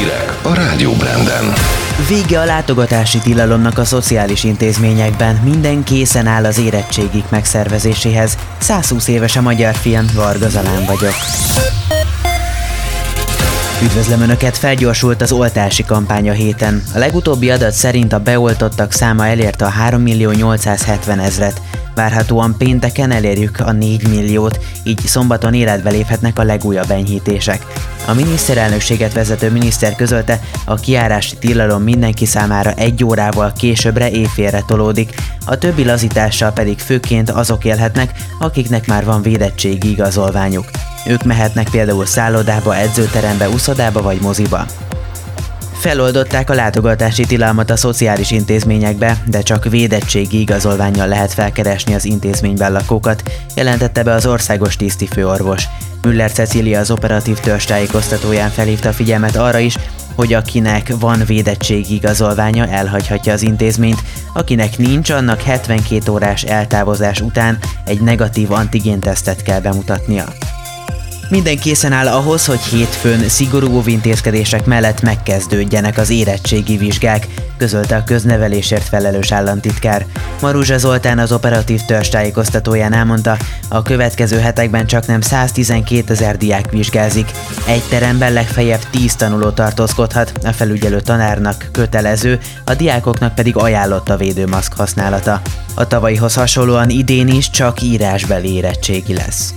Hírek 0.00 0.38
a 0.42 0.54
Rádió 0.54 0.92
Branden. 0.92 1.52
Vége 2.08 2.40
a 2.40 2.44
látogatási 2.44 3.18
tilalomnak 3.18 3.78
a 3.78 3.84
szociális 3.84 4.44
intézményekben. 4.44 5.40
Minden 5.44 5.84
készen 5.84 6.26
áll 6.26 6.44
az 6.44 6.58
érettségik 6.58 7.24
megszervezéséhez. 7.28 8.36
120 8.58 9.08
éves 9.08 9.36
a 9.36 9.40
magyar 9.40 9.74
film, 9.74 10.06
Varga 10.14 10.48
Zalán 10.48 10.84
vagyok. 10.84 11.14
Üdvözlöm 13.82 14.20
Önöket, 14.20 14.56
felgyorsult 14.56 15.22
az 15.22 15.32
oltási 15.32 15.84
kampány 15.84 16.28
a 16.28 16.32
héten. 16.32 16.82
A 16.94 16.98
legutóbbi 16.98 17.50
adat 17.50 17.72
szerint 17.72 18.12
a 18.12 18.18
beoltottak 18.18 18.92
száma 18.92 19.26
elérte 19.26 19.64
a 19.64 19.68
3 19.68 20.02
millió 20.02 20.30
870 20.30 21.18
ezret. 21.18 21.60
Várhatóan 21.94 22.54
pénteken 22.58 23.10
elérjük 23.10 23.60
a 23.60 23.72
4 23.72 24.08
milliót, 24.08 24.60
így 24.84 25.00
szombaton 25.06 25.54
életbe 25.54 25.90
léphetnek 25.90 26.38
a 26.38 26.42
legújabb 26.42 26.90
enyhítések. 26.90 27.66
A 28.10 28.14
miniszterelnökséget 28.14 29.12
vezető 29.12 29.50
miniszter 29.50 29.94
közölte, 29.94 30.40
a 30.64 30.74
kiárási 30.74 31.36
tilalom 31.36 31.82
mindenki 31.82 32.26
számára 32.26 32.72
egy 32.72 33.04
órával 33.04 33.52
későbbre 33.52 34.10
éjfélre 34.10 34.62
tolódik, 34.66 35.14
a 35.44 35.58
többi 35.58 35.84
lazítással 35.84 36.52
pedig 36.52 36.78
főként 36.78 37.30
azok 37.30 37.64
élhetnek, 37.64 38.12
akiknek 38.38 38.86
már 38.86 39.04
van 39.04 39.22
védettségi 39.22 39.90
igazolványuk. 39.90 40.64
Ők 41.06 41.22
mehetnek 41.22 41.68
például 41.70 42.06
szállodába, 42.06 42.76
edzőterembe, 42.76 43.48
uszodába 43.48 44.02
vagy 44.02 44.20
moziba. 44.20 44.66
Feloldották 45.72 46.50
a 46.50 46.54
látogatási 46.54 47.24
tilalmat 47.26 47.70
a 47.70 47.76
szociális 47.76 48.30
intézményekbe, 48.30 49.22
de 49.26 49.42
csak 49.42 49.64
védettségi 49.64 50.40
igazolványjal 50.40 51.08
lehet 51.08 51.32
felkeresni 51.32 51.94
az 51.94 52.04
intézményben 52.04 52.72
lakókat, 52.72 53.22
jelentette 53.54 54.02
be 54.02 54.12
az 54.12 54.26
országos 54.26 54.76
tisztifőorvos. 54.76 55.64
Müller 56.02 56.32
Cecília 56.32 56.78
az 56.78 56.90
operatív 56.90 57.38
törzs 57.38 57.64
tájékoztatóján 57.64 58.50
felhívta 58.50 58.88
a 58.88 58.92
figyelmet 58.92 59.36
arra 59.36 59.58
is, 59.58 59.76
hogy 60.14 60.32
akinek 60.32 60.92
van 61.00 61.22
védettségi 61.26 61.94
igazolványa, 61.94 62.66
elhagyhatja 62.66 63.32
az 63.32 63.42
intézményt, 63.42 64.02
akinek 64.34 64.78
nincs, 64.78 65.10
annak 65.10 65.42
72 65.42 66.12
órás 66.12 66.42
eltávozás 66.42 67.20
után 67.20 67.58
egy 67.84 68.00
negatív 68.00 68.52
antigéntesztet 68.52 69.42
kell 69.42 69.60
bemutatnia. 69.60 70.24
Minden 71.30 71.58
készen 71.58 71.92
áll 71.92 72.06
ahhoz, 72.06 72.46
hogy 72.46 72.60
hétfőn 72.60 73.28
szigorú 73.28 73.76
óvintézkedések 73.76 74.64
mellett 74.64 75.02
megkezdődjenek 75.02 75.98
az 75.98 76.10
érettségi 76.10 76.76
vizsgák, 76.76 77.26
közölte 77.56 77.96
a 77.96 78.04
köznevelésért 78.04 78.88
felelős 78.88 79.32
államtitkár. 79.32 80.06
Maruzsa 80.40 80.78
Zoltán 80.78 81.18
az 81.18 81.32
operatív 81.32 81.80
törzs 81.80 82.08
tájékoztatóján 82.08 82.92
elmondta, 82.92 83.36
a 83.68 83.82
következő 83.82 84.38
hetekben 84.38 84.86
csak 84.86 85.06
nem 85.06 85.20
112 85.20 86.12
ezer 86.12 86.36
diák 86.36 86.70
vizsgázik. 86.70 87.30
Egy 87.66 87.82
teremben 87.88 88.32
legfeljebb 88.32 88.82
10 88.90 89.14
tanuló 89.14 89.50
tartózkodhat, 89.50 90.32
a 90.44 90.52
felügyelő 90.52 91.00
tanárnak 91.00 91.68
kötelező, 91.72 92.38
a 92.64 92.74
diákoknak 92.74 93.34
pedig 93.34 93.56
ajánlott 93.56 94.08
a 94.08 94.16
védőmaszk 94.16 94.76
használata. 94.76 95.42
A 95.74 95.86
tavalyihoz 95.86 96.34
hasonlóan 96.34 96.88
idén 96.88 97.28
is 97.28 97.50
csak 97.50 97.82
írásbeli 97.82 98.52
érettségi 98.52 99.14
lesz. 99.14 99.54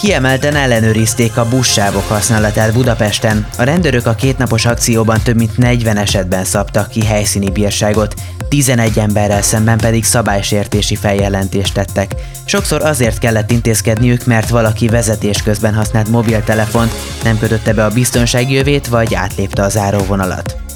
Kiemelten 0.00 0.54
ellenőrizték 0.54 1.36
a 1.36 1.48
buszsávok 1.48 2.08
használatát 2.08 2.72
Budapesten. 2.72 3.46
A 3.58 3.62
rendőrök 3.62 4.06
a 4.06 4.14
kétnapos 4.14 4.66
akcióban 4.66 5.20
több 5.22 5.36
mint 5.36 5.56
40 5.56 5.96
esetben 5.96 6.44
szabtak 6.44 6.88
ki 6.88 7.04
helyszíni 7.04 7.50
bírságot, 7.50 8.14
11 8.48 8.98
emberrel 8.98 9.42
szemben 9.42 9.78
pedig 9.78 10.04
szabálysértési 10.04 10.96
feljelentést 10.96 11.74
tettek. 11.74 12.14
Sokszor 12.44 12.82
azért 12.82 13.18
kellett 13.18 13.50
intézkedniük, 13.50 14.26
mert 14.26 14.48
valaki 14.48 14.88
vezetés 14.88 15.42
közben 15.42 15.74
használt 15.74 16.08
mobiltelefont, 16.08 16.92
nem 17.24 17.38
kötötte 17.38 17.74
be 17.74 17.84
a 17.84 17.90
biztonsági 17.90 18.54
jövét, 18.54 18.86
vagy 18.86 19.14
átlépte 19.14 19.62
az 19.62 19.72
záróvonalat. 19.72 20.69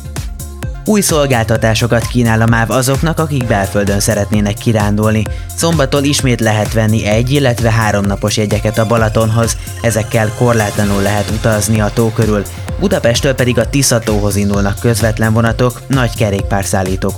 Új 0.87 1.01
szolgáltatásokat 1.01 2.07
kínál 2.07 2.41
a 2.41 2.47
MÁV 2.47 2.71
azoknak, 2.71 3.19
akik 3.19 3.47
belföldön 3.47 4.01
szeretnének 4.01 4.55
kirándulni. 4.55 5.23
Szombattól 5.57 6.03
ismét 6.03 6.41
lehet 6.41 6.73
venni 6.73 7.05
egy, 7.05 7.31
illetve 7.31 7.71
három 7.71 8.05
napos 8.05 8.37
jegyeket 8.37 8.79
a 8.79 8.87
Balatonhoz, 8.87 9.57
ezekkel 9.83 10.33
korlátlanul 10.39 11.03
lehet 11.03 11.31
utazni 11.31 11.81
a 11.81 11.91
tó 11.95 12.11
körül. 12.11 12.43
Budapesttől 12.81 13.35
pedig 13.35 13.59
a 13.59 13.69
Tiszatóhoz 13.69 14.37
indulnak 14.37 14.79
közvetlen 14.79 15.33
vonatok, 15.33 15.81
nagy 15.87 16.15
kerékpárszállító. 16.17 17.13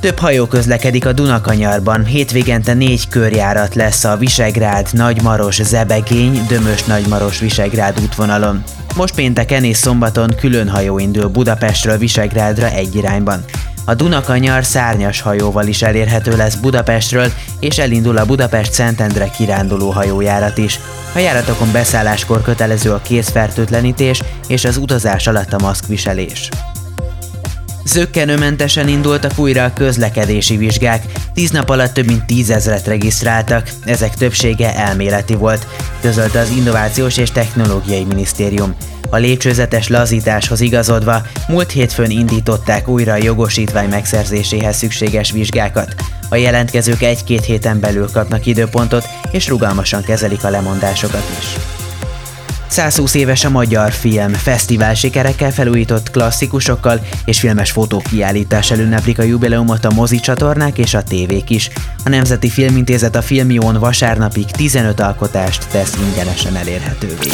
Több 0.00 0.18
hajó 0.18 0.46
közlekedik 0.46 1.06
a 1.06 1.12
Dunakanyarban, 1.12 2.04
hétvégente 2.04 2.74
négy 2.74 3.08
körjárat 3.08 3.74
lesz 3.74 4.04
a 4.04 4.16
Visegrád, 4.16 4.88
Nagymaros, 4.92 5.62
Zebegény, 5.62 6.46
Dömös 6.48 6.84
Nagymaros 6.84 7.38
Visegrád 7.38 8.00
útvonalon. 8.02 8.62
Most 8.96 9.14
pénteken 9.14 9.64
és 9.64 9.76
szombaton 9.76 10.34
külön 10.40 10.68
hajó 10.68 10.98
indul 10.98 11.26
Budapestről 11.26 11.98
Visegrádra 11.98 12.70
egy 12.70 12.94
irányban. 12.94 13.44
A 13.84 13.94
Dunakanyar 13.94 14.64
szárnyas 14.64 15.20
hajóval 15.20 15.66
is 15.66 15.82
elérhető 15.82 16.36
lesz 16.36 16.54
Budapestről, 16.54 17.32
és 17.60 17.78
elindul 17.78 18.16
a 18.16 18.26
Budapest 18.26 18.72
Szentendre 18.72 19.30
kiránduló 19.30 19.90
hajójárat 19.90 20.58
is. 20.58 20.80
A 21.14 21.18
járatokon 21.18 21.72
beszálláskor 21.72 22.42
kötelező 22.42 22.92
a 22.92 23.00
kézfertőtlenítés 23.02 24.22
és 24.48 24.64
az 24.64 24.76
utazás 24.76 25.26
alatt 25.26 25.52
a 25.52 25.58
maszkviselés. 25.58 26.48
Zöggenőmentesen 27.86 28.88
indultak 28.88 29.38
újra 29.38 29.64
a 29.64 29.72
közlekedési 29.72 30.56
vizsgák. 30.56 31.02
Tíz 31.34 31.50
nap 31.50 31.68
alatt 31.68 31.92
több 31.92 32.06
mint 32.06 32.26
tízezret 32.26 32.86
regisztráltak, 32.86 33.68
ezek 33.84 34.14
többsége 34.14 34.74
elméleti 34.74 35.34
volt, 35.34 35.66
közölte 36.00 36.38
az 36.38 36.50
Innovációs 36.50 37.16
és 37.16 37.30
Technológiai 37.30 38.04
Minisztérium. 38.04 38.74
A 39.10 39.16
lépcsőzetes 39.16 39.88
lazításhoz 39.88 40.60
igazodva 40.60 41.22
múlt 41.48 41.70
hétfőn 41.70 42.10
indították 42.10 42.88
újra 42.88 43.12
a 43.12 43.22
jogosítvány 43.22 43.88
megszerzéséhez 43.88 44.76
szükséges 44.76 45.30
vizsgákat. 45.30 45.94
A 46.28 46.36
jelentkezők 46.36 47.02
egy-két 47.02 47.44
héten 47.44 47.80
belül 47.80 48.10
kapnak 48.12 48.46
időpontot, 48.46 49.08
és 49.30 49.48
rugalmasan 49.48 50.02
kezelik 50.02 50.44
a 50.44 50.50
lemondásokat 50.50 51.24
is. 51.40 51.46
120 52.66 53.14
éves 53.14 53.44
a 53.44 53.50
magyar 53.50 53.92
film, 53.92 54.32
fesztivál 54.32 54.94
sikerekkel 54.94 55.52
felújított 55.52 56.10
klasszikusokkal 56.10 57.00
és 57.24 57.40
filmes 57.40 57.70
fotókiállítással 57.70 58.78
ünneplik 58.78 59.18
a 59.18 59.22
jubileumot 59.22 59.84
a 59.84 59.90
mozi 59.90 60.20
csatornák 60.20 60.78
és 60.78 60.94
a 60.94 61.02
tévék 61.02 61.50
is. 61.50 61.70
A 62.04 62.08
Nemzeti 62.08 62.48
Filmintézet 62.48 63.16
a 63.16 63.22
Filmión 63.22 63.78
vasárnapig 63.78 64.50
15 64.50 65.00
alkotást 65.00 65.66
tesz 65.70 65.98
ingyenesen 66.08 66.56
elérhetővé. 66.56 67.28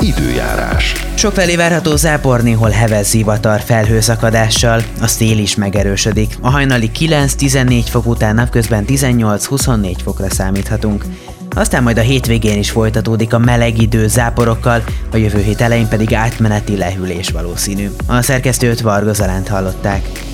Időjárás. 0.00 0.94
Sokfelé 1.14 1.56
várható 1.56 1.96
zápor, 1.96 2.42
néhol 2.42 2.70
hevez 2.70 3.08
zivatar 3.08 3.60
felhőszakadással, 3.60 4.82
a 5.00 5.06
szél 5.06 5.38
is 5.38 5.54
megerősödik. 5.54 6.36
A 6.40 6.50
hajnali 6.50 6.90
9-14 6.98 7.84
fok 7.90 8.06
után 8.06 8.34
napközben 8.34 8.84
18-24 8.88 9.96
fokra 10.02 10.30
számíthatunk. 10.30 11.04
Aztán 11.56 11.82
majd 11.82 11.98
a 11.98 12.00
hétvégén 12.00 12.58
is 12.58 12.70
folytatódik 12.70 13.34
a 13.34 13.38
meleg 13.38 13.80
idő 13.80 14.08
záporokkal, 14.08 14.84
a 15.12 15.16
jövő 15.16 15.40
hét 15.40 15.60
elején 15.60 15.88
pedig 15.88 16.14
átmeneti 16.14 16.76
lehűlés 16.76 17.28
valószínű. 17.28 17.88
A 18.06 18.22
szerkesztőt 18.22 18.80
Varga 18.80 19.12
Zalánt 19.12 19.48
hallották. 19.48 20.29